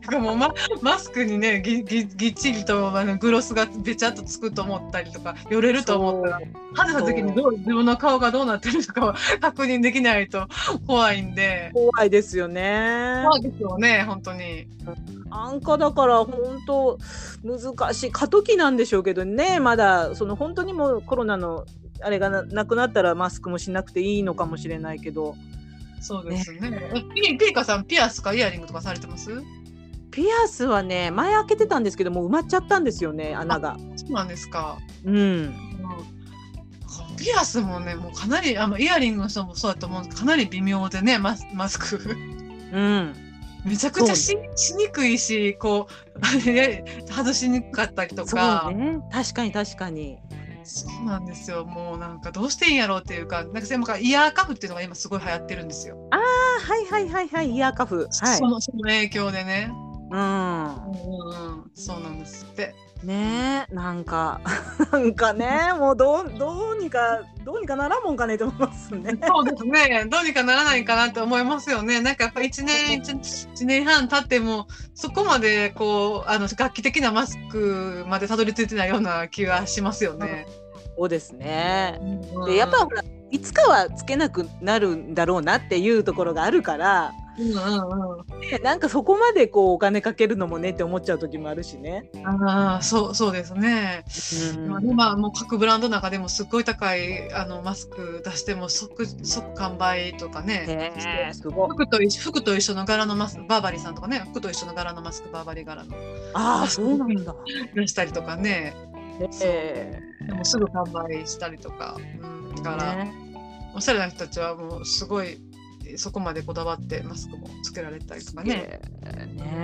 [0.07, 6.41] からもうママスクにねぎぎぎっちりとあのグロスがべちゃっとつくと思ったりとか、よれると思ったら、
[6.75, 10.49] 外した時にどう自分の顔がどうなってるのかは 確認できないと
[10.87, 11.71] 怖いんで。
[11.75, 13.25] 怖いですよね。
[13.31, 14.67] そうですよね、本当に。
[15.31, 16.99] なんかだから本当
[17.43, 21.65] 難しい過渡期なんでしょうけどねまだその本当にもうコロナの
[22.01, 25.35] あれがななくなったらマスクもしなくていいのかもしれないけど
[26.05, 26.91] そうですね。
[26.95, 29.31] えピピーカさん、ピアスかイヤリングとかされてます？
[30.11, 33.77] ピアスはね前開けてたんですけどもう埋まっちゃったんですよね穴が。
[33.97, 34.79] そうなんですか。
[35.05, 35.55] うんうん
[37.17, 42.17] ピアスもね、もうかなり、あのイヤリングの人もそうだと思うんですけどかなり微妙でね、マスマスク。
[42.73, 43.15] うん
[43.65, 48.75] めちゃくちゃししにくいし、こう、ね外しにくかったりとそかう。
[48.77, 50.19] ね確かに確かに。
[50.65, 51.65] そうなんですよ。
[51.65, 55.97] もうなんかどうしていいんやろうっていうか、なんかでもイヤーカフっていうのが今すごい流行ってるんですよ。
[56.11, 58.47] あはいはいはいはいイヤーカフはいそ。
[58.47, 59.71] のその影響でね。
[60.11, 62.75] うんうんそうなんですって。
[63.03, 64.41] ねえなんか
[64.91, 69.19] なんかねもうどうどうにかどうにかならんもんかねと思いますね。
[69.27, 70.07] そうですね。
[70.11, 72.01] どうにかならないかなって思いますよね。
[72.01, 80.47] なんかやっぱ一年一一年半経ってもそこまでこうあの楽器的なマスクまでたどり着いてないような気がしますよね。
[80.97, 81.99] そうですね。
[82.35, 88.41] うんでやっぱほらいつかはつけなくなるんだろうなっていうところがあるから、うんうんうん。
[88.41, 92.11] ねなんかそこまでこうお金かけるのもねって思っちゃう時もあるしね。
[92.25, 94.05] ああそうそうですね。
[94.57, 100.65] うんまあ今もう各ブランドの中でもすっごい高いあのマスク出しても即即完売とかね。
[100.69, 100.93] へ
[101.29, 101.69] えすごい。
[101.71, 105.95] 服と一緒服と一緒の柄のマスクバーバリーさんとかね服と一緒の柄のマスクバーバリー柄の
[106.35, 107.35] ああそうなんだ。
[107.75, 108.75] 出したりとかね
[109.43, 113.13] へでもすぐ完売したりとか、うん、だから、ね
[113.77, 115.37] おしゃれな人たちはもうすごい
[115.97, 118.81] そこまでこだわってマスクもつけられたりとかね。
[119.35, 119.61] ね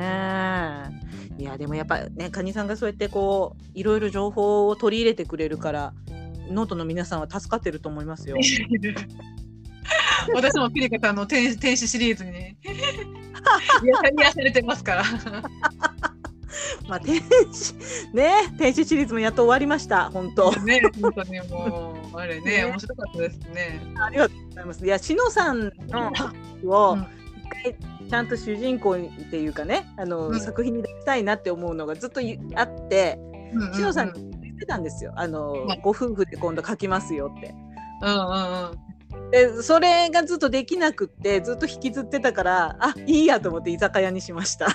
[1.38, 5.94] えいやでもやっぱねカニさんがそうやってこういろいろ情報を取り入れてくれるから
[6.50, 8.36] ノートの皆さんは助かってると思いますよ。
[10.34, 12.30] 私もピリカさんの天天使シリーズに
[14.18, 15.04] 癒されてますから。
[16.90, 17.20] まあ天
[17.52, 17.74] 使
[18.12, 20.50] ね天使シリーズもやっと終わりました本当。
[20.62, 23.80] ね本当にもうあれねね面白かったですね。
[23.96, 24.84] ありがとうございます。
[24.84, 26.12] いやしのさんの
[26.66, 27.76] をうん一回
[28.10, 33.20] ちゃんと主人公っていうかねあの、うん作品に出したいなって思うのがずっとゆあって
[33.72, 35.12] しのさんに言ってたんですよ。
[35.14, 37.54] あの、はいご夫婦で今度書きますよって。
[38.02, 38.89] うんうんうん
[39.30, 44.66] でそれがずっとできなくってずっと引きずってたからあいいやと思って居酒屋にしました。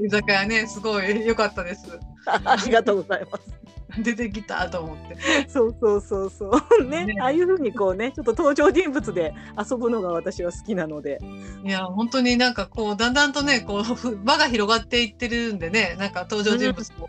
[0.00, 1.98] 居酒屋ねすごい良かったです。
[2.26, 3.58] ありがとうございます。
[4.02, 5.16] 出てきたと思って。
[5.48, 6.50] そうそうそうそ
[6.80, 6.84] う。
[6.84, 11.18] ねねああいうふうにこうねちょっと登場人物で遊ぶのが私は好きなので。
[11.64, 17.08] いや本当になんかこうだんだんとねこうふ輪が広がっていってるんでねなんか登場人物も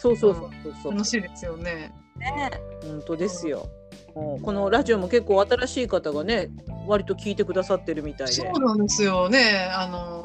[0.00, 0.92] そうそうそうそうそう。
[0.92, 1.92] 楽しいですよね。
[2.16, 2.50] ね
[2.82, 3.58] 本当ですよ。
[3.58, 3.68] もう
[4.14, 6.48] このラジオも結構新しい方がね
[6.86, 8.32] 割と聞いてくださってるみたいで。
[8.34, 9.68] そうなんですよね。
[9.72, 10.24] あの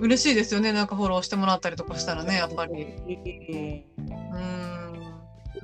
[0.00, 0.72] 嬉しいですよね。
[0.72, 2.86] なんかフォローしてもらったりとかしたらね、やっぱり。
[3.08, 4.74] えうん。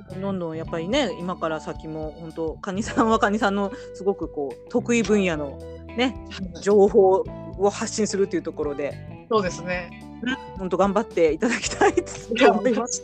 [0.09, 5.57] ーどんどんやっぱりね今から先も本当カニさんはカニさんのすごくこう得意分野の
[5.95, 6.15] ね
[6.61, 7.23] 情報
[7.57, 10.10] を発信するっていうところでそうですね。
[10.57, 12.01] 本当頑張っていただきたいと
[12.37, 13.03] いや、思います。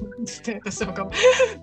[0.64, 1.12] 私も頑張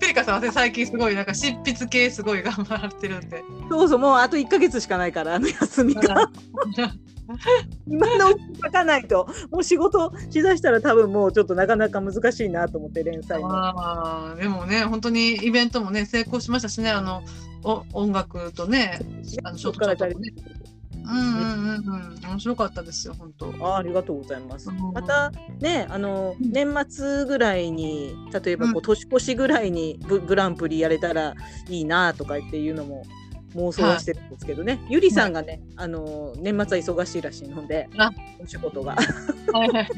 [0.00, 3.42] ペリカさんはね最近すごいなんか執筆系すごい頑張られてるんで。
[3.70, 6.30] そうそうもうあと1ヶ月しかないからあの休みが
[7.86, 13.52] 今のうちに書かないともう仕事しだしたら多分もうちょっとなかなか難しいなと思って連載も。
[13.52, 17.22] ああ、でもね、本当にイベントもね、成功しましたしね、あの、
[17.62, 18.98] お音楽とね、
[19.42, 20.34] あの、ショートカットもね。
[21.06, 23.54] うんうんうんうん、面白かったですよ、本当。
[23.60, 24.70] あありがとうございます。
[24.70, 25.30] うんまた
[25.60, 31.34] ねあのうん年末ぐらいに例えばこうう年越しぐらいにググランプリやれたら
[31.68, 33.04] いいなとかっていうのも
[33.54, 38.10] 妄想はしてるんですけどね、ゆりさんがねあの年末は忙しいらしいのであ
[38.42, 38.96] お仕事が
[39.52, 39.88] はいはい。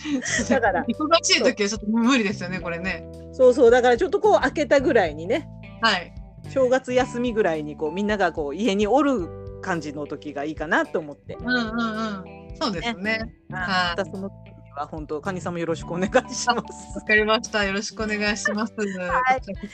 [0.48, 3.04] だから忙しい時はちょっと無理ですよね、これね。
[3.32, 5.48] そうそうだからちょっとこう開けたぐらいにね
[5.80, 6.12] はい。
[6.48, 9.28] 正月休みぐらいにこうみんながこう家におる
[9.60, 12.56] 感じの時がいいかなと思って、うんうんうん。
[12.60, 13.10] そうですね。
[13.12, 16.98] はいまたその時には本当カニさんもよろしくお願いします。
[16.98, 17.64] わかりました。
[17.64, 18.74] よろしくお願いします。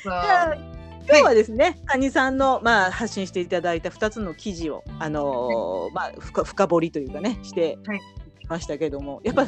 [0.08, 8.00] はい今日はですね、カニさんの、まあ、発信していただいた2つの記事を、あのーまあ、深深掘りというかねしてはい
[8.40, 9.46] きましたけども、やっぱ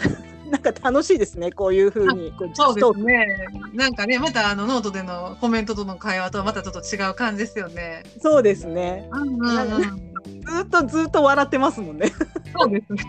[0.50, 3.26] なんか楽しいですねこういうふうにそうで実すね。
[3.74, 8.04] なんかね、またあのノートでのコメントとの会話とはまたちょっと違う感じですよね。
[8.20, 10.42] そうですねうんうんうん。
[10.42, 12.12] ずっとずっと笑ってますもんね。
[12.56, 13.04] そうですね。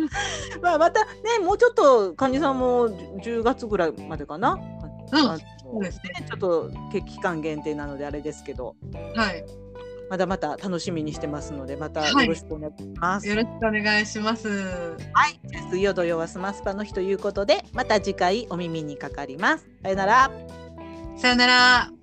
[0.62, 1.10] まあまたね
[1.44, 4.58] もうちょっとカニさんも10月ぐらいまでかな？
[5.12, 5.20] うん
[5.60, 6.26] そうですね。
[6.28, 6.70] ちょっと
[7.06, 8.76] 期間限定なのであれですけど
[9.14, 9.44] はい。
[10.10, 13.28] まだまた楽しみにしてますのでまたはいよろしくお願いします。
[13.28, 14.48] よろしくお願いします。
[14.48, 15.40] はい、
[15.70, 19.66] 水曜土曜はスマスパの日ということでまた次回お耳にかかります。
[19.82, 20.30] さよなら。
[21.16, 21.99] さよなら。